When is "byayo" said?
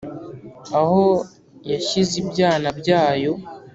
2.79-3.31